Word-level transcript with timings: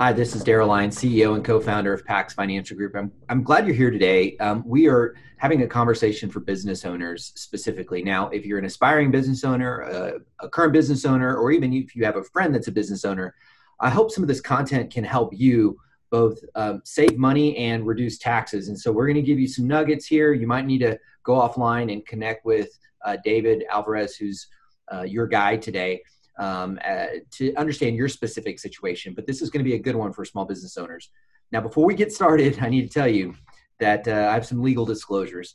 Hi, 0.00 0.14
this 0.14 0.34
is 0.34 0.42
Daryl 0.42 0.68
Lyons, 0.68 0.96
CEO 0.96 1.34
and 1.34 1.44
co-founder 1.44 1.92
of 1.92 2.06
Pax 2.06 2.32
Financial 2.32 2.74
Group. 2.74 2.96
I'm, 2.96 3.12
I'm 3.28 3.42
glad 3.42 3.66
you're 3.66 3.76
here 3.76 3.90
today. 3.90 4.34
Um, 4.38 4.62
we 4.66 4.88
are 4.88 5.14
having 5.36 5.62
a 5.62 5.66
conversation 5.66 6.30
for 6.30 6.40
business 6.40 6.86
owners 6.86 7.32
specifically. 7.36 8.02
Now, 8.02 8.30
if 8.30 8.46
you're 8.46 8.58
an 8.58 8.64
aspiring 8.64 9.10
business 9.10 9.44
owner, 9.44 9.80
a, 9.80 10.14
a 10.42 10.48
current 10.48 10.72
business 10.72 11.04
owner, 11.04 11.36
or 11.36 11.52
even 11.52 11.74
if 11.74 11.94
you 11.94 12.06
have 12.06 12.16
a 12.16 12.24
friend 12.24 12.54
that's 12.54 12.68
a 12.68 12.72
business 12.72 13.04
owner, 13.04 13.34
I 13.78 13.90
hope 13.90 14.10
some 14.10 14.24
of 14.24 14.28
this 14.28 14.40
content 14.40 14.90
can 14.90 15.04
help 15.04 15.34
you 15.36 15.78
both 16.08 16.38
um, 16.54 16.80
save 16.82 17.18
money 17.18 17.54
and 17.58 17.86
reduce 17.86 18.16
taxes. 18.16 18.68
And 18.68 18.80
so 18.80 18.90
we're 18.90 19.06
going 19.06 19.16
to 19.16 19.22
give 19.22 19.38
you 19.38 19.48
some 19.48 19.66
nuggets 19.66 20.06
here. 20.06 20.32
You 20.32 20.46
might 20.46 20.64
need 20.64 20.78
to 20.78 20.98
go 21.24 21.34
offline 21.34 21.92
and 21.92 22.06
connect 22.06 22.46
with 22.46 22.70
uh, 23.04 23.18
David 23.22 23.64
Alvarez, 23.70 24.16
who's 24.16 24.46
uh, 24.90 25.02
your 25.02 25.26
guide 25.26 25.60
today 25.60 26.00
um, 26.38 26.78
uh, 26.86 27.06
to 27.32 27.54
understand 27.54 27.96
your 27.96 28.08
specific 28.08 28.58
situation. 28.58 29.14
But 29.14 29.26
this 29.26 29.42
is 29.42 29.50
going 29.50 29.64
to 29.64 29.68
be 29.68 29.76
a 29.76 29.78
good 29.78 29.96
one 29.96 30.12
for 30.12 30.24
small 30.24 30.44
business 30.44 30.76
owners. 30.76 31.10
Now, 31.52 31.60
before 31.60 31.84
we 31.84 31.94
get 31.94 32.12
started, 32.12 32.58
I 32.62 32.68
need 32.68 32.82
to 32.82 32.92
tell 32.92 33.08
you 33.08 33.34
that 33.78 34.06
uh, 34.06 34.28
I 34.30 34.34
have 34.34 34.46
some 34.46 34.62
legal 34.62 34.84
disclosures. 34.84 35.54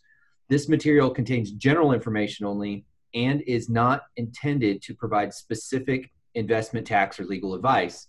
This 0.49 0.70
material 0.70 1.09
contains 1.09 1.51
general 1.51 1.93
information 1.93 2.45
only 2.45 2.85
and 3.13 3.41
is 3.41 3.70
not 3.70 4.03
intended 4.17 4.81
to 4.84 4.93
provide 4.93 5.34
specific 5.34 6.11
investment 6.35 6.85
tax 6.85 7.20
or 7.20 7.26
legal 7.26 7.53
advice. 7.53 8.07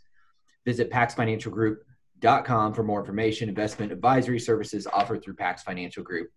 Visit 0.65 0.91
paxfinancialgroup.com 0.91 2.75
for 2.75 2.83
more 2.83 3.01
information, 3.01 3.49
investment 3.49 3.93
advisory 3.93 4.41
services 4.41 4.87
offered 4.93 5.23
through 5.23 5.35
Pax 5.35 5.63
Financial 5.63 6.03
Group. 6.03 6.31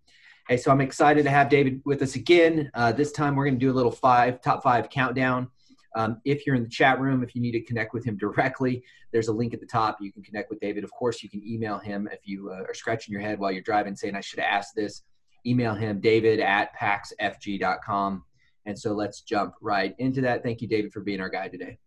Hey, 0.48 0.58
so 0.58 0.72
I'm 0.72 0.82
excited 0.82 1.24
to 1.24 1.30
have 1.30 1.50
David 1.50 1.82
with 1.86 2.02
us 2.02 2.16
again. 2.16 2.72
Uh, 2.74 2.92
this 2.92 3.12
time 3.12 3.36
we're 3.36 3.46
going 3.46 3.60
to 3.60 3.60
do 3.60 3.72
a 3.72 3.74
little 3.74 3.92
five 3.92 4.42
top 4.42 4.64
five 4.64 4.90
countdown. 4.90 5.50
Um, 5.96 6.22
if 6.26 6.46
you're 6.46 6.56
in 6.56 6.64
the 6.64 6.70
chat 6.70 7.00
room, 7.00 7.24
if 7.24 7.36
you 7.36 7.42
need 7.42 7.54
to 7.54 7.62
connect 7.62 7.94
with 7.94 8.06
him 8.06 8.18
directly, 8.18 8.84
there's 9.12 9.28
a 9.28 9.34
link 9.34 9.54
at 9.54 9.60
the 9.60 9.66
top. 9.66 9.98
You 10.00 10.12
can 10.12 10.24
connect 10.24 10.50
with 10.50 10.60
David. 10.60 10.84
Of 10.84 10.92
course, 10.92 11.24
you 11.24 11.30
can 11.30 11.42
email 11.46 11.80
him 11.80 12.08
if 12.12 12.20
you 12.26 12.52
uh, 12.52 12.64
are 12.68 12.74
scratching 12.74 13.12
your 13.12 13.22
head 13.22 13.40
while 13.40 13.52
you're 13.52 13.62
driving, 13.62 13.96
saying, 13.96 14.16
I 14.16 14.22
should 14.22 14.40
have 14.40 14.52
asked 14.52 14.76
this. 14.76 15.04
Email 15.46 15.74
him, 15.74 16.00
david 16.00 16.40
at 16.40 16.76
paxfg.com. 16.78 18.24
And 18.66 18.78
so 18.78 18.94
let's 18.94 19.22
jump 19.22 19.54
right 19.62 19.96
into 19.98 20.22
that. 20.22 20.44
Thank 20.44 20.62
you, 20.62 20.68
David, 20.68 20.92
for 20.92 21.00
being 21.00 21.22
our 21.22 21.30
guide 21.30 21.52
today. 21.52 21.78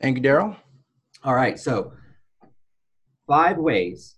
Thank 0.00 0.16
you, 0.16 0.22
Daryl. 0.22 0.56
All 1.22 1.34
right. 1.34 1.58
So, 1.58 1.92
five 3.26 3.56
ways 3.58 4.16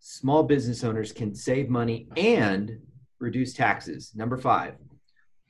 small 0.00 0.42
business 0.42 0.84
owners 0.84 1.12
can 1.12 1.34
save 1.34 1.68
money 1.68 2.08
and 2.16 2.78
reduce 3.18 3.52
taxes. 3.52 4.12
Number 4.14 4.36
five, 4.36 4.74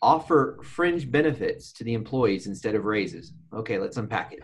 offer 0.03 0.59
fringe 0.63 1.11
benefits 1.11 1.73
to 1.73 1.85
the 1.85 1.95
employees 1.95 2.47
instead 2.47 2.75
of 2.75 2.85
raises. 2.85 3.33
Okay, 3.53 3.79
let's 3.79 3.97
unpack 3.97 4.33
it. 4.33 4.41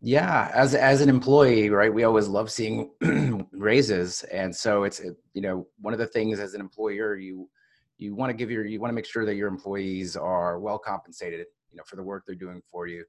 Yeah, 0.00 0.50
as 0.54 0.74
as 0.74 1.00
an 1.00 1.08
employee, 1.08 1.70
right? 1.70 1.92
We 1.92 2.04
always 2.04 2.28
love 2.28 2.50
seeing 2.50 2.90
raises, 3.52 4.22
and 4.24 4.54
so 4.54 4.84
it's 4.84 5.00
you 5.32 5.42
know 5.42 5.66
one 5.80 5.94
of 5.94 5.98
the 5.98 6.06
things 6.06 6.38
as 6.38 6.54
an 6.54 6.60
employer 6.60 7.16
you 7.16 7.48
you 7.98 8.14
want 8.14 8.30
to 8.30 8.34
give 8.34 8.50
your 8.50 8.64
you 8.64 8.80
want 8.80 8.90
to 8.90 8.94
make 8.94 9.06
sure 9.06 9.24
that 9.24 9.36
your 9.36 9.48
employees 9.48 10.16
are 10.16 10.58
well 10.58 10.78
compensated, 10.78 11.46
you 11.70 11.76
know, 11.76 11.82
for 11.86 11.96
the 11.96 12.02
work 12.02 12.24
they're 12.26 12.36
doing 12.36 12.60
for 12.70 12.86
you. 12.86 13.04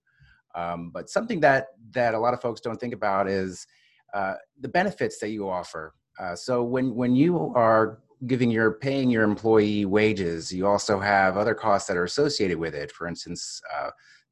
Um, 0.56 0.92
but 0.94 1.10
something 1.10 1.40
that 1.42 1.68
that 1.92 2.14
a 2.14 2.20
lot 2.20 2.34
of 2.34 2.42
folks 2.42 2.62
don't 2.62 2.80
think 2.80 2.94
about 2.94 3.28
is 3.28 3.68
uh, 4.14 4.36
the 4.62 4.70
benefits 4.70 5.20
that 5.20 5.30
you 5.30 5.50
offer. 5.50 5.94
Uh, 6.20 6.36
so 6.36 6.64
when 6.64 6.96
when 6.96 7.16
you 7.16 7.54
are 7.56 8.00
giving 8.26 8.50
your 8.50 8.74
paying 8.74 9.10
your 9.10 9.24
employee 9.24 9.86
wages, 9.86 10.52
you 10.52 10.66
also 10.66 11.00
have 11.00 11.38
other 11.38 11.54
costs 11.54 11.88
that 11.88 11.98
are 11.98 12.06
associated 12.06 12.58
with 12.58 12.74
it. 12.74 12.92
For 12.92 13.08
instance, 13.08 13.62
uh, 13.76 13.92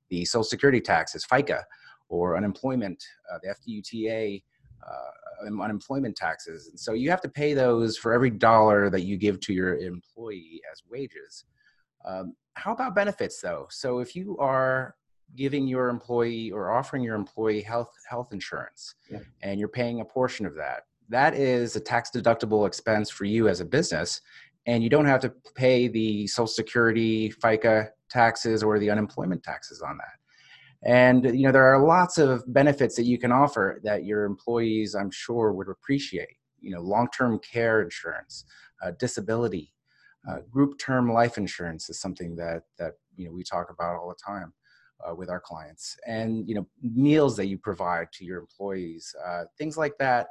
the 0.09 0.25
Social 0.25 0.44
Security 0.44 0.81
taxes, 0.81 1.25
FICA, 1.25 1.64
or 2.09 2.38
unemployment, 2.38 3.03
uh, 3.31 3.38
the 3.44 3.53
FUTA, 3.53 4.41
uh, 4.88 5.61
unemployment 5.61 6.16
taxes. 6.16 6.69
And 6.69 6.80
so 6.80 6.94
you 6.94 7.09
have 7.09 7.22
to 7.22 7.30
pay 7.30 7.53
those 7.53 7.97
for 7.97 8.13
every 8.13 8.30
dollar 8.30 8.89
that 8.89 9.02
you 9.02 9.17
give 9.17 9.39
to 9.41 9.53
your 9.53 9.78
employee 9.78 10.61
as 10.72 10.81
wages. 10.90 11.46
Um, 12.06 12.35
how 12.53 12.73
about 12.73 12.96
benefits 12.96 13.41
though? 13.41 13.67
So 13.69 14.00
if 14.00 14.16
you 14.16 14.38
are 14.38 14.96
giving 15.35 15.67
your 15.67 15.90
employee 15.90 16.52
or 16.52 16.72
offering 16.72 17.03
your 17.03 17.16
employee 17.16 17.62
health 17.62 17.91
health 18.07 18.31
insurance 18.31 18.96
yeah. 19.09 19.19
and 19.41 19.59
you're 19.59 19.69
paying 19.69 20.02
a 20.02 20.06
portion 20.06 20.46
of 20.46 20.56
that 20.56 20.84
that 21.09 21.35
is 21.35 21.75
a 21.75 21.79
tax 21.79 22.09
deductible 22.09 22.66
expense 22.67 23.09
for 23.09 23.25
you 23.25 23.47
as 23.47 23.61
a 23.61 23.66
business 23.66 24.21
and 24.66 24.83
you 24.83 24.89
don't 24.89 25.05
have 25.05 25.21
to 25.21 25.33
pay 25.55 25.88
the 25.88 26.27
social 26.27 26.47
security 26.47 27.29
fica 27.29 27.89
taxes 28.09 28.63
or 28.63 28.79
the 28.79 28.89
unemployment 28.89 29.43
taxes 29.43 29.81
on 29.81 29.97
that. 29.97 30.89
And 30.89 31.25
you 31.38 31.43
know 31.43 31.51
there 31.51 31.66
are 31.66 31.83
lots 31.83 32.17
of 32.17 32.43
benefits 32.53 32.95
that 32.95 33.05
you 33.05 33.17
can 33.17 33.31
offer 33.31 33.79
that 33.83 34.05
your 34.05 34.23
employees 34.23 34.93
i'm 34.95 35.11
sure 35.11 35.51
would 35.51 35.69
appreciate. 35.69 36.38
You 36.61 36.71
know 36.71 36.81
long-term 36.81 37.39
care 37.39 37.81
insurance 37.81 38.45
uh, 38.83 38.91
disability 38.99 39.73
uh, 40.29 40.39
group 40.49 40.77
term 40.79 41.11
life 41.11 41.37
insurance 41.37 41.89
is 41.89 41.99
something 41.99 42.35
that 42.35 42.63
that 42.77 42.93
you 43.16 43.25
know 43.25 43.31
we 43.31 43.43
talk 43.43 43.69
about 43.72 43.95
all 43.95 44.09
the 44.09 44.16
time 44.16 44.53
uh, 45.07 45.16
with 45.16 45.29
our 45.29 45.39
clients. 45.39 45.97
And 46.07 46.47
you 46.47 46.55
know 46.55 46.67
meals 46.81 47.35
that 47.37 47.47
you 47.47 47.57
provide 47.57 48.11
to 48.13 48.25
your 48.25 48.39
employees 48.39 49.13
uh, 49.25 49.43
things 49.57 49.77
like 49.77 49.97
that 49.99 50.27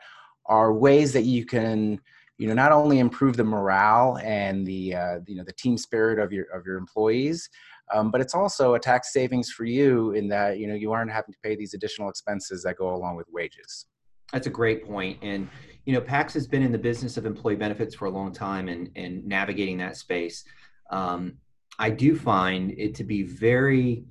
are 0.47 0.72
ways 0.72 1.12
that 1.12 1.22
you 1.22 1.44
can 1.44 2.00
you 2.38 2.49
know 2.49 2.55
not 2.55 2.72
only 2.72 2.99
improve 2.99 3.37
the 3.37 3.44
morale 3.44 4.19
and 4.22 4.66
the 4.66 4.94
uh, 4.94 5.19
you 5.27 5.37
know 5.37 5.44
the 5.44 5.53
team 5.53 5.77
spirit 5.78 6.19
of 6.19 6.32
your 6.32 6.47
of 6.53 6.66
your 6.66 6.77
employees 6.77 7.49
um, 7.93 8.10
but 8.10 8.21
it's 8.21 8.34
also 8.34 8.75
a 8.75 8.81
tax 8.81 9.12
savings 9.12 9.50
for 9.50 9.65
you 9.65 10.12
in 10.12 10.28
that 10.28 10.59
you 10.59 10.66
know 10.66 10.75
you 10.75 10.93
aren't 10.93 11.10
having 11.10 11.33
to 11.33 11.38
pay 11.43 11.54
these 11.54 11.75
additional 11.75 12.09
expenses 12.09 12.62
that 12.62 12.77
go 12.77 12.94
along 12.94 13.16
with 13.16 13.27
wages. 13.31 13.87
That's 14.33 14.47
a 14.47 14.50
great 14.50 14.87
point 14.87 15.19
and 15.22 15.49
you 15.84 15.93
know 15.93 16.00
pax 16.00 16.34
has 16.34 16.47
been 16.47 16.62
in 16.62 16.72
the 16.72 16.78
business 16.78 17.16
of 17.16 17.27
employee 17.27 17.56
benefits 17.56 17.94
for 17.94 18.06
a 18.06 18.10
long 18.10 18.33
time 18.33 18.69
and 18.69 18.91
and 18.97 19.25
navigating 19.27 19.78
that 19.78 19.97
space. 19.97 20.44
Um, 20.91 21.38
i 21.78 21.91
do 21.91 22.15
find 22.15 22.71
it 22.78 22.94
to 22.94 23.03
be 23.03 23.25
very 23.25 24.04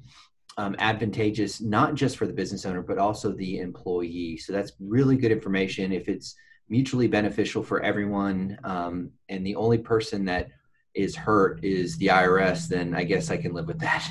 um, 0.57 0.75
advantageous 0.79 1.61
not 1.61 1.95
just 1.95 2.17
for 2.17 2.27
the 2.27 2.33
business 2.33 2.65
owner 2.65 2.81
but 2.81 2.97
also 2.97 3.31
the 3.31 3.59
employee. 3.59 4.37
So 4.37 4.53
that's 4.53 4.73
really 4.79 5.17
good 5.17 5.31
information. 5.31 5.91
If 5.91 6.07
it's 6.07 6.35
mutually 6.69 7.07
beneficial 7.07 7.63
for 7.63 7.81
everyone 7.81 8.57
um, 8.63 9.11
and 9.29 9.45
the 9.45 9.55
only 9.55 9.77
person 9.77 10.25
that 10.25 10.49
is 10.95 11.15
hurt 11.15 11.63
is 11.63 11.97
the 11.97 12.07
irs 12.07 12.67
then 12.67 12.93
i 12.93 13.03
guess 13.03 13.31
i 13.31 13.37
can 13.37 13.53
live 13.53 13.67
with 13.67 13.79
that. 13.79 14.07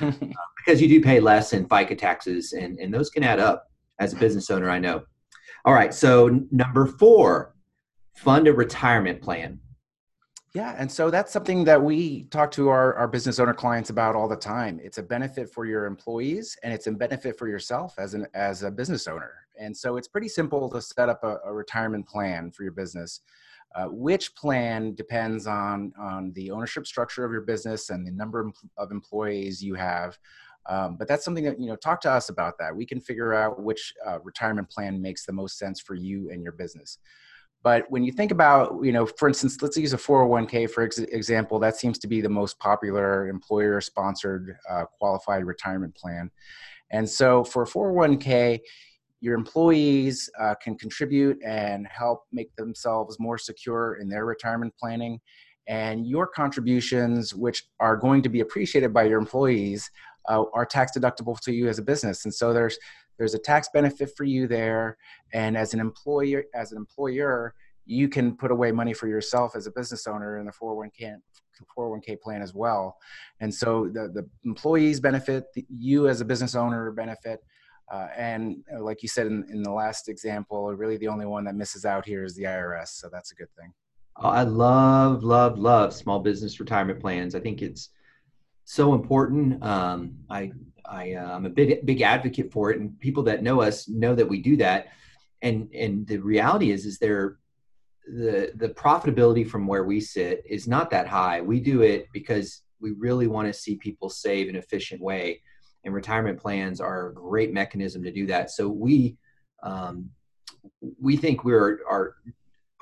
Uh, 0.00 0.12
because 0.58 0.80
you 0.80 0.88
do 0.88 1.00
pay 1.00 1.20
less 1.20 1.52
in 1.52 1.66
fica 1.66 1.94
taxes 1.94 2.52
and, 2.52 2.78
and 2.78 2.92
those 2.92 3.10
can 3.10 3.22
add 3.22 3.40
up 3.40 3.70
as 3.98 4.12
a 4.12 4.16
business 4.16 4.50
owner 4.50 4.70
i 4.70 4.78
know. 4.78 5.02
All 5.64 5.74
right 5.74 5.92
so 5.92 6.40
number 6.50 6.86
four 6.86 7.54
fund 8.14 8.48
a 8.48 8.52
retirement 8.52 9.20
plan 9.20 9.58
yeah, 10.56 10.74
and 10.78 10.90
so 10.90 11.10
that's 11.10 11.34
something 11.34 11.64
that 11.64 11.82
we 11.82 12.24
talk 12.30 12.50
to 12.52 12.70
our, 12.70 12.94
our 12.94 13.06
business 13.06 13.38
owner 13.38 13.52
clients 13.52 13.90
about 13.90 14.16
all 14.16 14.26
the 14.26 14.36
time. 14.36 14.80
It's 14.82 14.96
a 14.96 15.02
benefit 15.02 15.52
for 15.52 15.66
your 15.66 15.84
employees 15.84 16.56
and 16.62 16.72
it's 16.72 16.86
a 16.86 16.92
benefit 16.92 17.38
for 17.38 17.46
yourself 17.46 17.98
as 17.98 18.14
an 18.14 18.26
as 18.32 18.62
a 18.62 18.70
business 18.70 19.06
owner. 19.06 19.34
And 19.60 19.76
so 19.76 19.98
it's 19.98 20.08
pretty 20.08 20.28
simple 20.28 20.70
to 20.70 20.80
set 20.80 21.10
up 21.10 21.22
a, 21.24 21.40
a 21.44 21.52
retirement 21.52 22.08
plan 22.08 22.50
for 22.52 22.62
your 22.62 22.72
business. 22.72 23.20
Uh, 23.74 23.88
which 23.88 24.34
plan 24.34 24.94
depends 24.94 25.46
on 25.46 25.92
on 25.98 26.32
the 26.32 26.50
ownership 26.50 26.86
structure 26.86 27.22
of 27.22 27.32
your 27.32 27.42
business 27.42 27.90
and 27.90 28.06
the 28.06 28.10
number 28.10 28.50
of 28.78 28.90
employees 28.90 29.62
you 29.62 29.74
have. 29.74 30.18
Um, 30.70 30.96
but 30.96 31.06
that's 31.06 31.22
something 31.22 31.44
that 31.44 31.60
you 31.60 31.66
know 31.66 31.76
talk 31.76 32.00
to 32.00 32.10
us 32.10 32.30
about 32.30 32.56
that. 32.60 32.74
We 32.74 32.86
can 32.86 32.98
figure 32.98 33.34
out 33.34 33.62
which 33.62 33.92
uh, 34.06 34.20
retirement 34.20 34.70
plan 34.70 35.02
makes 35.02 35.26
the 35.26 35.34
most 35.34 35.58
sense 35.58 35.82
for 35.82 35.94
you 35.94 36.30
and 36.30 36.42
your 36.42 36.52
business. 36.52 36.96
But 37.62 37.84
when 37.90 38.04
you 38.04 38.12
think 38.12 38.30
about, 38.30 38.78
you 38.84 38.92
know, 38.92 39.06
for 39.06 39.28
instance, 39.28 39.60
let's 39.60 39.76
use 39.76 39.92
a 39.92 39.96
401k 39.96 40.70
for 40.70 40.84
ex- 40.84 40.98
example. 40.98 41.58
That 41.58 41.76
seems 41.76 41.98
to 41.98 42.06
be 42.06 42.20
the 42.20 42.28
most 42.28 42.58
popular 42.58 43.28
employer-sponsored 43.28 44.56
uh, 44.70 44.84
qualified 44.98 45.44
retirement 45.44 45.94
plan. 45.94 46.30
And 46.90 47.08
so 47.08 47.42
for 47.42 47.64
a 47.64 47.66
401k, 47.66 48.60
your 49.20 49.34
employees 49.34 50.30
uh, 50.38 50.54
can 50.62 50.76
contribute 50.76 51.38
and 51.44 51.86
help 51.88 52.24
make 52.32 52.54
themselves 52.56 53.18
more 53.18 53.38
secure 53.38 53.94
in 54.00 54.08
their 54.08 54.24
retirement 54.24 54.72
planning. 54.78 55.20
And 55.66 56.06
your 56.06 56.28
contributions, 56.28 57.34
which 57.34 57.64
are 57.80 57.96
going 57.96 58.22
to 58.22 58.28
be 58.28 58.40
appreciated 58.40 58.92
by 58.92 59.04
your 59.04 59.18
employees, 59.18 59.90
uh, 60.28 60.44
are 60.52 60.66
tax 60.66 60.92
deductible 60.96 61.38
to 61.40 61.52
you 61.52 61.68
as 61.68 61.78
a 61.78 61.82
business. 61.82 62.24
And 62.24 62.34
so 62.34 62.52
there's 62.52 62.78
there's 63.18 63.34
a 63.34 63.38
tax 63.38 63.68
benefit 63.72 64.10
for 64.16 64.24
you 64.24 64.46
there. 64.46 64.96
And 65.32 65.56
as 65.56 65.74
an 65.74 65.80
employer 65.80 66.44
as 66.54 66.72
an 66.72 66.78
employer 66.78 67.54
you 67.86 68.08
can 68.08 68.36
put 68.36 68.50
away 68.50 68.72
money 68.72 68.92
for 68.92 69.06
yourself 69.06 69.54
as 69.54 69.66
a 69.66 69.70
business 69.70 70.06
owner 70.06 70.38
in 70.38 70.46
the 70.46 70.52
401k 70.52 71.16
401k 71.78 72.20
plan 72.20 72.42
as 72.42 72.52
well. 72.52 72.98
And 73.40 73.54
so 73.54 73.88
the, 73.92 74.08
the 74.12 74.28
employees 74.44 75.00
benefit 75.00 75.44
you 75.68 76.08
as 76.08 76.20
a 76.20 76.24
business 76.24 76.54
owner 76.54 76.90
benefit. 76.90 77.40
Uh, 77.90 78.08
and 78.16 78.56
uh, 78.74 78.82
like 78.82 79.02
you 79.02 79.08
said 79.08 79.28
in, 79.28 79.46
in 79.48 79.62
the 79.62 79.70
last 79.70 80.08
example 80.08 80.74
really 80.74 80.96
the 80.96 81.06
only 81.06 81.24
one 81.24 81.44
that 81.44 81.54
misses 81.54 81.84
out 81.84 82.04
here 82.04 82.24
is 82.24 82.34
the 82.34 82.42
irs 82.42 82.88
so 82.88 83.08
that's 83.12 83.30
a 83.30 83.34
good 83.36 83.48
thing. 83.56 83.72
Oh, 84.16 84.28
i 84.28 84.42
love 84.42 85.22
love 85.22 85.56
love 85.56 85.94
small 85.94 86.18
business 86.18 86.58
retirement 86.58 86.98
plans. 86.98 87.36
I 87.36 87.40
think 87.40 87.62
it's 87.62 87.90
so 88.64 88.92
important. 88.92 89.62
Um, 89.62 90.16
i 90.28 90.50
I, 90.88 91.14
uh, 91.14 91.34
I'm 91.34 91.46
a 91.46 91.50
big 91.50 91.84
big 91.84 92.02
advocate 92.02 92.52
for 92.52 92.70
it, 92.70 92.80
and 92.80 92.98
people 93.00 93.22
that 93.24 93.42
know 93.42 93.60
us 93.60 93.88
know 93.88 94.14
that 94.14 94.28
we 94.28 94.40
do 94.40 94.56
that. 94.58 94.88
and 95.42 95.70
and 95.74 96.06
the 96.06 96.18
reality 96.18 96.70
is 96.70 96.86
is 96.86 96.98
there 96.98 97.38
the 98.06 98.52
the 98.54 98.68
profitability 98.68 99.48
from 99.48 99.66
where 99.66 99.84
we 99.84 100.00
sit 100.00 100.42
is 100.48 100.68
not 100.68 100.90
that 100.90 101.08
high. 101.08 101.40
We 101.40 101.60
do 101.60 101.82
it 101.82 102.06
because 102.12 102.62
we 102.80 102.92
really 102.92 103.26
want 103.26 103.48
to 103.48 103.52
see 103.52 103.76
people 103.76 104.08
save 104.08 104.48
in 104.48 104.56
an 104.56 104.62
efficient 104.62 105.00
way, 105.00 105.42
and 105.84 105.94
retirement 105.94 106.38
plans 106.40 106.80
are 106.80 107.08
a 107.08 107.14
great 107.14 107.52
mechanism 107.52 108.02
to 108.04 108.12
do 108.12 108.26
that. 108.26 108.50
So 108.50 108.68
we 108.68 109.16
um, 109.62 110.10
we 111.00 111.16
think 111.16 111.44
we're 111.44 111.80
are 111.88 112.16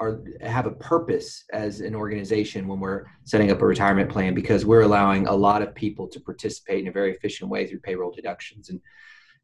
are 0.01 0.23
have 0.41 0.67
a 0.67 0.73
purpose 0.73 1.45
as 1.53 1.81
an 1.81 1.95
organization 1.95 2.67
when 2.67 2.81
we're 2.81 3.05
setting 3.25 3.51
up 3.51 3.63
a 3.63 3.67
retirement 3.67 4.11
plan 4.11 4.35
because 4.35 4.67
we're 4.67 4.83
allowing 4.83 5.27
a 5.29 5.35
lot 5.35 5.63
of 5.63 5.75
people 5.75 6.09
to 6.09 6.21
participate 6.21 6.81
in 6.81 6.89
a 6.89 6.93
very 6.93 7.13
efficient 7.13 7.49
way 7.49 7.67
through 7.67 7.79
payroll 7.79 8.11
deductions 8.11 8.71
and 8.71 8.81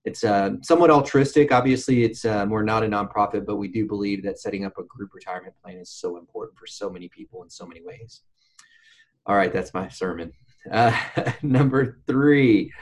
it's 0.04 0.24
uh, 0.24 0.52
somewhat 0.62 0.90
altruistic. 0.90 1.52
Obviously, 1.52 2.04
it's 2.04 2.24
um, 2.24 2.48
we're 2.48 2.62
not 2.62 2.82
a 2.82 2.86
nonprofit, 2.86 3.44
but 3.44 3.56
we 3.56 3.68
do 3.68 3.86
believe 3.86 4.22
that 4.22 4.38
setting 4.38 4.64
up 4.64 4.78
a 4.78 4.82
group 4.84 5.12
retirement 5.12 5.54
plan 5.62 5.76
is 5.76 5.90
so 5.90 6.16
important 6.16 6.58
for 6.58 6.66
so 6.66 6.88
many 6.88 7.08
people 7.08 7.42
in 7.42 7.50
so 7.50 7.66
many 7.66 7.82
ways. 7.84 8.22
All 9.26 9.36
right, 9.36 9.52
that's 9.52 9.74
my 9.74 9.88
sermon. 9.88 10.32
Uh, 10.70 10.98
number 11.42 12.00
three, 12.06 12.72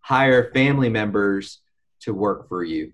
hire 0.00 0.50
family 0.52 0.88
members 0.88 1.60
to 2.00 2.14
work 2.14 2.48
for 2.48 2.64
you. 2.64 2.92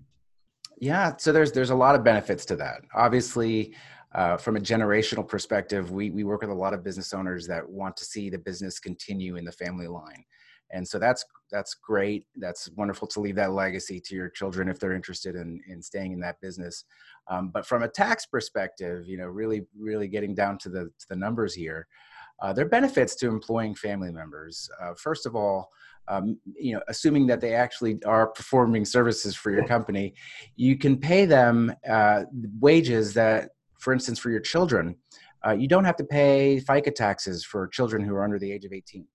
Yeah, 0.77 1.15
so 1.17 1.31
there's 1.31 1.53
there's 1.53 1.69
a 1.69 1.75
lot 1.75 1.95
of 1.95 2.03
benefits 2.03 2.45
to 2.45 2.57
that. 2.57 2.81
Obviously, 2.93 3.75
uh, 4.15 4.37
from 4.37 4.57
a 4.57 4.59
generational 4.59 5.27
perspective, 5.27 5.91
we 5.91 6.09
we 6.09 6.23
work 6.23 6.41
with 6.41 6.49
a 6.49 6.53
lot 6.53 6.73
of 6.73 6.83
business 6.83 7.13
owners 7.13 7.45
that 7.47 7.67
want 7.67 7.95
to 7.97 8.05
see 8.05 8.29
the 8.29 8.39
business 8.39 8.79
continue 8.79 9.35
in 9.35 9.45
the 9.45 9.51
family 9.51 9.87
line. 9.87 10.23
And 10.71 10.87
so 10.87 10.99
that's 10.99 11.25
that's 11.51 11.73
great. 11.75 12.25
That's 12.35 12.69
wonderful 12.75 13.07
to 13.09 13.19
leave 13.19 13.35
that 13.35 13.53
legacy 13.53 13.99
to 13.99 14.15
your 14.15 14.29
children 14.29 14.69
if 14.69 14.79
they're 14.79 14.93
interested 14.93 15.35
in 15.35 15.61
in 15.67 15.81
staying 15.81 16.11
in 16.11 16.19
that 16.21 16.41
business. 16.41 16.85
Um, 17.27 17.49
but 17.49 17.65
from 17.65 17.83
a 17.83 17.87
tax 17.87 18.25
perspective 18.25 19.07
you 19.07 19.17
know 19.17 19.27
really 19.27 19.65
really 19.77 20.07
getting 20.07 20.33
down 20.33 20.57
to 20.59 20.69
the 20.69 20.85
to 20.85 21.05
the 21.09 21.15
numbers 21.15 21.53
here 21.53 21.87
uh, 22.41 22.53
there 22.53 22.65
are 22.65 22.69
benefits 22.69 23.15
to 23.15 23.27
employing 23.27 23.75
family 23.75 24.11
members. 24.11 24.69
Uh, 24.81 24.93
first 24.95 25.25
of 25.25 25.35
all 25.35 25.69
um, 26.07 26.39
you 26.59 26.73
know 26.73 26.81
assuming 26.87 27.27
that 27.27 27.41
they 27.41 27.53
actually 27.53 28.01
are 28.03 28.27
performing 28.27 28.85
services 28.85 29.35
for 29.35 29.51
your 29.51 29.65
company 29.67 30.13
you 30.55 30.77
can 30.77 30.97
pay 30.97 31.25
them 31.25 31.73
uh, 31.87 32.23
wages 32.59 33.13
that 33.13 33.49
for 33.79 33.91
instance 33.93 34.19
for 34.19 34.29
your 34.29 34.39
children 34.39 34.95
uh, 35.47 35.51
you 35.51 35.67
don't 35.67 35.85
have 35.85 35.95
to 35.95 36.03
pay 36.03 36.59
fica 36.59 36.91
taxes 36.91 37.43
for 37.43 37.67
children 37.67 38.03
who 38.03 38.13
are 38.13 38.23
under 38.23 38.39
the 38.39 38.51
age 38.51 38.65
of 38.65 38.73
18 38.73 39.05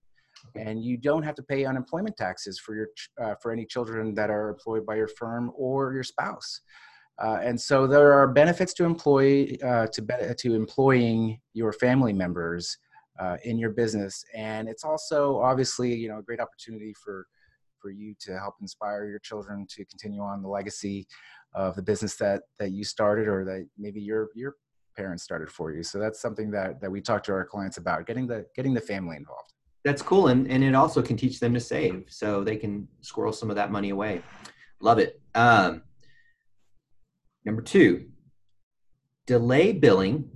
and 0.56 0.82
you 0.82 0.96
don't 0.96 1.22
have 1.22 1.34
to 1.34 1.42
pay 1.42 1.64
unemployment 1.64 2.16
taxes 2.16 2.58
for 2.58 2.74
your 2.74 2.88
uh, 3.20 3.34
for 3.40 3.52
any 3.52 3.64
children 3.64 4.14
that 4.14 4.30
are 4.30 4.50
employed 4.50 4.86
by 4.86 4.96
your 4.96 5.08
firm 5.08 5.50
or 5.56 5.92
your 5.92 6.02
spouse. 6.02 6.60
Uh, 7.22 7.38
and 7.42 7.60
so 7.60 7.86
there 7.86 8.12
are 8.12 8.26
benefits 8.26 8.74
to 8.74 8.84
employ 8.84 9.48
uh, 9.64 9.86
to 9.88 10.02
be- 10.02 10.34
to 10.36 10.54
employing 10.54 11.40
your 11.52 11.72
family 11.72 12.12
members 12.12 12.76
uh, 13.20 13.36
in 13.44 13.58
your 13.58 13.70
business, 13.70 14.24
and 14.34 14.68
it's 14.68 14.84
also 14.84 15.38
obviously 15.40 15.94
you 15.94 16.08
know 16.08 16.18
a 16.18 16.22
great 16.22 16.40
opportunity 16.40 16.92
for 16.94 17.26
for 17.80 17.90
you 17.90 18.14
to 18.18 18.38
help 18.38 18.54
inspire 18.60 19.06
your 19.06 19.18
children 19.18 19.66
to 19.68 19.84
continue 19.84 20.22
on 20.22 20.42
the 20.42 20.48
legacy 20.48 21.06
of 21.54 21.76
the 21.76 21.82
business 21.82 22.16
that 22.16 22.42
that 22.58 22.72
you 22.72 22.84
started 22.84 23.28
or 23.28 23.44
that 23.44 23.66
maybe 23.78 24.00
your 24.00 24.30
your 24.34 24.56
parents 24.96 25.22
started 25.22 25.50
for 25.50 25.72
you. 25.72 25.82
So 25.82 25.98
that's 25.98 26.20
something 26.20 26.50
that 26.52 26.80
that 26.80 26.90
we 26.90 27.00
talk 27.00 27.22
to 27.24 27.32
our 27.32 27.44
clients 27.44 27.76
about 27.76 28.06
getting 28.06 28.26
the 28.26 28.46
getting 28.54 28.74
the 28.74 28.80
family 28.80 29.16
involved. 29.16 29.52
That's 29.84 30.02
cool 30.02 30.28
and, 30.28 30.50
and 30.50 30.64
it 30.64 30.74
also 30.74 31.02
can 31.02 31.16
teach 31.16 31.40
them 31.40 31.52
to 31.54 31.60
save 31.60 32.06
so 32.08 32.42
they 32.42 32.56
can 32.56 32.88
squirrel 33.02 33.32
some 33.32 33.50
of 33.50 33.56
that 33.56 33.70
money 33.70 33.90
away. 33.90 34.22
Love 34.80 34.98
it. 34.98 35.20
Um, 35.34 35.82
number 37.44 37.62
two 37.62 38.06
delay 39.26 39.72
billing 39.72 40.30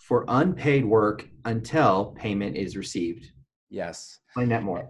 for 0.00 0.24
unpaid 0.28 0.84
work 0.84 1.28
until 1.44 2.14
payment 2.16 2.56
is 2.56 2.76
received. 2.76 3.32
Yes. 3.70 4.18
Explain 4.28 4.48
that 4.50 4.62
more 4.62 4.88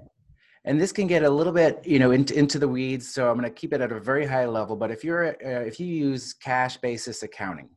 and 0.67 0.81
this 0.81 0.93
can 0.93 1.07
get 1.07 1.23
a 1.23 1.31
little 1.31 1.53
bit 1.53 1.81
you 1.87 1.99
know 1.99 2.11
into, 2.11 2.37
into 2.39 2.59
the 2.59 2.69
weeds 2.69 3.09
so 3.09 3.31
i'm 3.31 3.39
going 3.39 3.49
to 3.49 3.55
keep 3.55 3.73
it 3.73 3.81
at 3.81 3.91
a 3.91 4.01
very 4.01 4.27
high 4.27 4.47
level 4.47 4.77
but 4.77 4.91
if 4.91 5.03
you're 5.03 5.29
uh, 5.29 5.63
if 5.63 5.81
you 5.81 5.87
use 5.87 6.35
cash 6.35 6.77
basis 6.77 7.23
accounting 7.23 7.69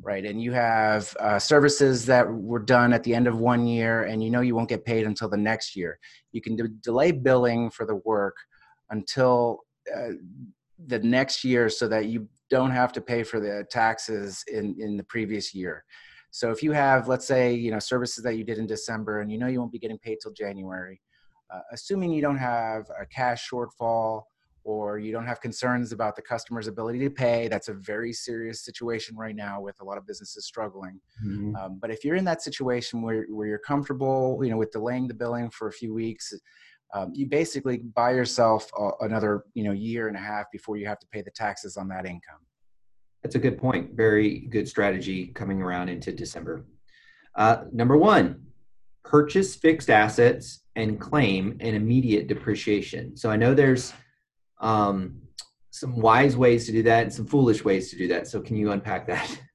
right? 0.00 0.24
And 0.24 0.42
you 0.42 0.52
have 0.52 1.14
uh, 1.20 1.38
services 1.38 2.06
that 2.06 2.30
were 2.30 2.58
done 2.58 2.92
at 2.92 3.04
the 3.04 3.14
end 3.14 3.26
of 3.26 3.38
one 3.38 3.66
year, 3.66 4.04
and 4.04 4.22
you 4.22 4.30
know 4.30 4.40
you 4.40 4.54
won't 4.54 4.68
get 4.68 4.84
paid 4.84 5.06
until 5.06 5.28
the 5.28 5.36
next 5.36 5.76
year. 5.76 5.98
You 6.32 6.40
can 6.40 6.56
de- 6.56 6.68
delay 6.68 7.12
billing 7.12 7.70
for 7.70 7.86
the 7.86 7.96
work 7.96 8.36
until 8.90 9.60
uh, 9.94 10.12
the 10.86 10.98
next 11.00 11.44
year, 11.44 11.68
so 11.68 11.88
that 11.88 12.06
you 12.06 12.28
don't 12.50 12.70
have 12.70 12.92
to 12.92 13.00
pay 13.00 13.22
for 13.22 13.40
the 13.40 13.64
taxes 13.70 14.44
in 14.52 14.76
in 14.78 14.96
the 14.96 15.04
previous 15.04 15.54
year. 15.54 15.84
So 16.30 16.50
if 16.50 16.62
you 16.62 16.72
have, 16.72 17.08
let's 17.08 17.26
say, 17.26 17.52
you 17.52 17.70
know, 17.70 17.78
services 17.78 18.24
that 18.24 18.36
you 18.36 18.44
did 18.44 18.58
in 18.58 18.66
December, 18.66 19.20
and 19.20 19.30
you 19.30 19.38
know 19.38 19.46
you 19.46 19.60
won't 19.60 19.72
be 19.72 19.78
getting 19.78 19.98
paid 19.98 20.18
till 20.22 20.32
January, 20.32 21.00
uh, 21.52 21.60
assuming 21.72 22.10
you 22.10 22.22
don't 22.22 22.38
have 22.38 22.88
a 23.00 23.06
cash 23.06 23.48
shortfall 23.48 24.22
or 24.64 24.98
you 24.98 25.10
don't 25.10 25.26
have 25.26 25.40
concerns 25.40 25.92
about 25.92 26.14
the 26.14 26.22
customer's 26.22 26.68
ability 26.68 27.00
to 27.00 27.10
pay. 27.10 27.48
That's 27.48 27.68
a 27.68 27.74
very 27.74 28.12
serious 28.12 28.64
situation 28.64 29.16
right 29.16 29.34
now 29.34 29.60
with 29.60 29.74
a 29.80 29.84
lot 29.84 29.98
of 29.98 30.06
businesses 30.06 30.46
struggling. 30.46 31.00
Mm-hmm. 31.24 31.56
Um, 31.56 31.78
but 31.80 31.90
if 31.90 32.04
you're 32.04 32.16
in 32.16 32.24
that 32.26 32.42
situation 32.42 33.02
where, 33.02 33.26
where 33.28 33.48
you're 33.48 33.58
comfortable, 33.58 34.38
you 34.42 34.50
know, 34.50 34.56
with 34.56 34.70
delaying 34.70 35.08
the 35.08 35.14
billing 35.14 35.50
for 35.50 35.68
a 35.68 35.72
few 35.72 35.92
weeks, 35.92 36.32
um, 36.94 37.10
you 37.14 37.26
basically 37.26 37.78
buy 37.78 38.12
yourself 38.12 38.70
a, 38.78 38.90
another, 39.00 39.44
you 39.54 39.64
know, 39.64 39.72
year 39.72 40.08
and 40.08 40.16
a 40.16 40.20
half 40.20 40.46
before 40.52 40.76
you 40.76 40.86
have 40.86 41.00
to 41.00 41.06
pay 41.08 41.22
the 41.22 41.30
taxes 41.30 41.76
on 41.76 41.88
that 41.88 42.06
income. 42.06 42.40
That's 43.22 43.34
a 43.34 43.40
good 43.40 43.58
point. 43.58 43.94
Very 43.94 44.40
good 44.50 44.68
strategy 44.68 45.28
coming 45.28 45.62
around 45.62 45.88
into 45.88 46.12
December. 46.12 46.66
Uh, 47.34 47.64
number 47.72 47.96
one, 47.96 48.46
purchase 49.04 49.54
fixed 49.54 49.90
assets 49.90 50.61
and 50.76 51.00
claim 51.00 51.56
an 51.60 51.74
immediate 51.74 52.26
depreciation. 52.26 53.16
So 53.16 53.30
I 53.30 53.36
know 53.36 53.54
there's 53.54 53.92
um, 54.60 55.22
some 55.70 55.96
wise 55.96 56.36
ways 56.36 56.66
to 56.66 56.72
do 56.72 56.82
that 56.84 57.04
and 57.04 57.12
some 57.12 57.26
foolish 57.26 57.64
ways 57.64 57.90
to 57.90 57.96
do 57.96 58.08
that. 58.08 58.28
So, 58.28 58.40
can 58.40 58.56
you 58.56 58.70
unpack 58.72 59.06
that? 59.08 59.40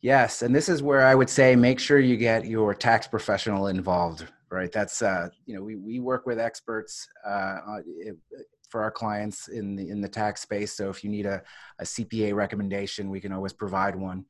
Yes, 0.00 0.42
and 0.42 0.54
this 0.54 0.68
is 0.68 0.80
where 0.80 1.04
I 1.04 1.16
would 1.16 1.28
say 1.28 1.56
make 1.56 1.80
sure 1.80 1.98
you 1.98 2.16
get 2.16 2.46
your 2.46 2.72
tax 2.72 3.08
professional 3.08 3.66
involved. 3.66 4.28
Right, 4.48 4.70
that's 4.70 5.02
uh, 5.02 5.28
you 5.44 5.56
know 5.56 5.60
we 5.60 5.74
we 5.74 5.98
work 5.98 6.24
with 6.24 6.38
experts 6.38 7.08
uh, 7.26 7.80
for 8.70 8.80
our 8.80 8.92
clients 8.92 9.48
in 9.48 9.74
the 9.74 9.90
in 9.90 10.00
the 10.00 10.08
tax 10.08 10.40
space. 10.40 10.72
So 10.72 10.88
if 10.88 11.02
you 11.02 11.10
need 11.10 11.26
a, 11.26 11.42
a 11.80 11.84
CPA 11.84 12.32
recommendation, 12.32 13.10
we 13.10 13.20
can 13.20 13.32
always 13.32 13.52
provide 13.52 13.96
one. 13.96 14.24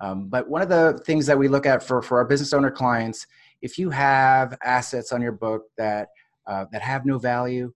Um, 0.00 0.28
but 0.28 0.48
one 0.48 0.62
of 0.62 0.68
the 0.68 1.02
things 1.04 1.26
that 1.26 1.36
we 1.36 1.48
look 1.48 1.66
at 1.66 1.82
for 1.82 2.00
for 2.00 2.18
our 2.18 2.24
business 2.24 2.52
owner 2.52 2.70
clients, 2.70 3.26
if 3.62 3.78
you 3.78 3.90
have 3.90 4.56
assets 4.64 5.12
on 5.12 5.20
your 5.20 5.32
book 5.32 5.62
that 5.76 6.08
uh, 6.46 6.64
that 6.72 6.80
have 6.80 7.04
no 7.04 7.18
value, 7.18 7.72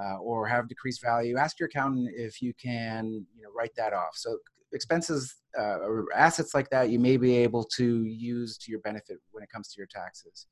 uh, 0.00 0.16
or 0.16 0.46
have 0.46 0.68
decreased 0.68 1.02
value, 1.02 1.36
ask 1.36 1.58
your 1.58 1.68
accountant 1.68 2.10
if 2.14 2.42
you 2.42 2.52
can 2.54 3.26
you 3.36 3.42
know, 3.42 3.50
write 3.56 3.74
that 3.76 3.92
off. 3.92 4.14
So 4.14 4.38
expenses 4.72 5.36
uh, 5.58 5.78
or 5.78 6.06
assets 6.14 6.54
like 6.54 6.68
that 6.70 6.90
you 6.90 6.98
may 6.98 7.16
be 7.16 7.36
able 7.36 7.62
to 7.62 8.04
use 8.04 8.58
to 8.58 8.70
your 8.70 8.80
benefit 8.80 9.18
when 9.30 9.44
it 9.44 9.50
comes 9.50 9.68
to 9.68 9.78
your 9.78 9.86
taxes. 9.86 10.46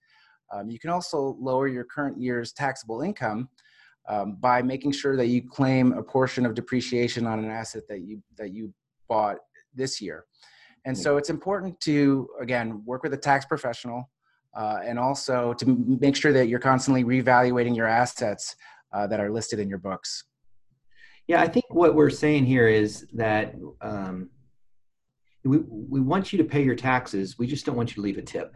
Um, 0.52 0.70
you 0.70 0.78
can 0.78 0.90
also 0.90 1.36
lower 1.40 1.66
your 1.66 1.84
current 1.84 2.20
year's 2.20 2.52
taxable 2.52 3.02
income 3.02 3.48
um, 4.08 4.36
by 4.36 4.62
making 4.62 4.92
sure 4.92 5.16
that 5.16 5.26
you 5.26 5.42
claim 5.48 5.92
a 5.92 6.02
portion 6.02 6.46
of 6.46 6.54
depreciation 6.54 7.26
on 7.26 7.40
an 7.40 7.50
asset 7.50 7.82
that 7.88 8.02
you 8.02 8.22
that 8.36 8.52
you 8.52 8.72
bought 9.08 9.38
this 9.74 10.00
year. 10.00 10.26
And 10.84 10.98
so 10.98 11.16
it's 11.16 11.30
important 11.30 11.80
to 11.80 12.28
again 12.40 12.82
work 12.84 13.02
with 13.02 13.14
a 13.14 13.16
tax 13.16 13.44
professional 13.44 14.08
uh, 14.54 14.80
and 14.84 14.98
also 14.98 15.54
to 15.54 15.98
make 16.00 16.16
sure 16.16 16.32
that 16.32 16.48
you're 16.48 16.58
constantly 16.58 17.04
reevaluating 17.04 17.76
your 17.76 17.86
assets 17.86 18.54
uh, 18.92 19.06
that 19.06 19.20
are 19.20 19.30
listed 19.30 19.58
in 19.58 19.68
your 19.68 19.78
books. 19.78 20.24
Yeah, 21.26 21.40
I 21.40 21.48
think 21.48 21.66
what 21.70 21.94
we're 21.94 22.10
saying 22.10 22.46
here 22.46 22.68
is 22.68 23.06
that 23.14 23.54
um, 23.80 24.30
we 25.44 25.58
we 25.58 26.00
want 26.00 26.32
you 26.32 26.38
to 26.38 26.44
pay 26.44 26.62
your 26.62 26.74
taxes. 26.74 27.38
We 27.38 27.46
just 27.46 27.64
don't 27.64 27.76
want 27.76 27.90
you 27.90 27.94
to 27.96 28.00
leave 28.02 28.18
a 28.18 28.22
tip. 28.22 28.54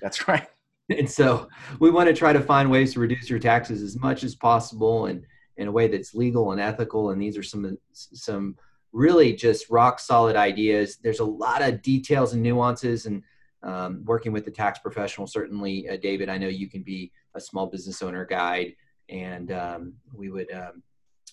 That's 0.00 0.28
right. 0.28 0.46
And 0.98 1.08
so 1.08 1.46
we 1.78 1.88
want 1.88 2.08
to 2.08 2.12
try 2.12 2.32
to 2.32 2.40
find 2.40 2.68
ways 2.68 2.94
to 2.94 2.98
reduce 2.98 3.30
your 3.30 3.38
taxes 3.38 3.80
as 3.80 3.96
much 3.96 4.24
as 4.24 4.34
possible 4.34 5.06
and 5.06 5.24
in 5.56 5.68
a 5.68 5.70
way 5.70 5.86
that's 5.86 6.16
legal 6.16 6.50
and 6.50 6.60
ethical. 6.60 7.10
And 7.10 7.22
these 7.22 7.38
are 7.38 7.44
some 7.44 7.78
some 7.92 8.56
really 8.92 9.32
just 9.32 9.70
rock 9.70 10.00
solid 10.00 10.34
ideas. 10.34 10.98
There's 11.00 11.20
a 11.20 11.24
lot 11.24 11.62
of 11.62 11.80
details 11.82 12.32
and 12.32 12.42
nuances 12.42 13.06
and 13.06 13.22
um, 13.62 14.02
working 14.04 14.32
with 14.32 14.44
the 14.44 14.50
tax 14.50 14.78
professional. 14.78 15.26
Certainly, 15.26 15.88
uh, 15.88 15.96
David, 15.96 16.28
I 16.28 16.38
know 16.38 16.48
you 16.48 16.68
can 16.68 16.82
be 16.82 17.12
a 17.34 17.40
small 17.40 17.66
business 17.66 18.02
owner 18.02 18.24
guide 18.24 18.74
and 19.10 19.52
um, 19.52 19.94
we 20.14 20.30
would 20.30 20.50
um, 20.52 20.82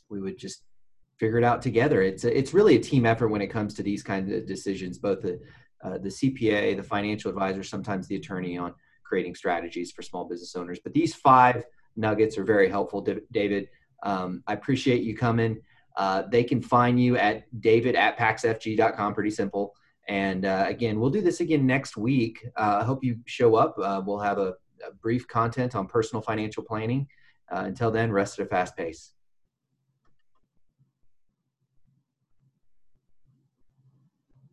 we 0.10 0.19
would 0.19 0.38
just 0.38 0.63
figure 1.17 1.38
it 1.38 1.43
out 1.43 1.62
together. 1.62 2.01
It's 2.01 2.24
a, 2.24 2.38
it's 2.38 2.53
really 2.53 2.75
a 2.75 2.79
team 2.79 3.05
effort 3.05 3.29
when 3.29 3.41
it 3.41 3.48
comes 3.48 3.74
to 3.75 3.84
these 3.84 4.03
kinds 4.03 4.31
of 4.31 4.46
decisions. 4.46 4.98
Both 4.98 5.22
the 5.22 5.39
uh, 5.84 5.98
the 6.00 6.10
CPA, 6.10 6.75
the 6.75 6.84
financial 6.84 7.29
advisor, 7.29 7.63
sometimes 7.63 8.07
the 8.07 8.15
attorney 8.15 8.57
on 8.57 8.74
creating 9.03 9.36
strategies 9.36 9.91
for 9.91 10.01
small 10.01 10.25
business 10.25 10.55
owners. 10.55 10.79
But 10.84 10.93
these 10.93 11.13
five 11.13 11.63
nuggets 11.96 12.38
are 12.38 12.43
very 12.43 12.69
helpful, 12.69 13.05
David. 13.31 13.69
Um, 14.03 14.43
I 14.48 14.53
appreciate 14.53 15.03
you 15.03 15.15
coming. 15.15 15.62
Uh, 15.96 16.24
they 16.29 16.43
can 16.43 16.62
find 16.62 17.01
you 17.01 17.17
at 17.17 17.43
david 17.62 17.96
at 17.96 18.17
paxfg.com. 18.17 19.13
Pretty 19.13 19.31
simple. 19.31 19.74
And 20.08 20.46
uh, 20.46 20.66
again, 20.68 21.00
we'll 21.00 21.10
do 21.10 21.22
this 21.22 21.42
again 21.42 21.66
next 21.66 21.98
week. 21.98 22.46
Uh, 22.56 22.80
I 22.82 22.84
hope 22.84 23.04
you 23.04 23.20
show 23.26 23.56
up. 23.56 23.78
Uh, 23.78 24.02
we'll 24.06 24.20
have 24.20 24.38
a, 24.38 24.54
a, 24.86 24.94
brief 25.02 25.28
content 25.28 25.76
on 25.76 25.86
personal 25.86 26.22
financial 26.22 26.64
planning. 26.64 27.08
Uh, 27.52 27.64
until 27.66 27.92
then, 27.92 28.12
rest 28.12 28.40
at 28.40 28.46
a 28.46 28.50
fast 28.50 28.78
pace. 28.78 29.12